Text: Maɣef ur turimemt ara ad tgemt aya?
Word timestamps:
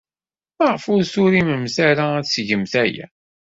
Maɣef 0.57 0.83
ur 0.93 1.03
turimemt 1.11 1.77
ara 1.89 2.05
ad 2.17 2.25
tgemt 2.27 2.73
aya? 2.83 3.07